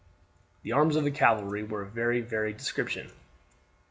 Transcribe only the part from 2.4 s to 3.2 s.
description.